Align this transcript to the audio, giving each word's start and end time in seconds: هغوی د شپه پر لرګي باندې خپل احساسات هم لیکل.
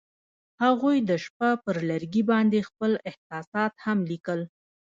هغوی 0.63 0.97
د 1.09 1.11
شپه 1.23 1.49
پر 1.63 1.75
لرګي 1.89 2.23
باندې 2.31 2.59
خپل 2.69 2.91
احساسات 3.09 3.73
هم 3.85 3.97
لیکل. 4.11 4.39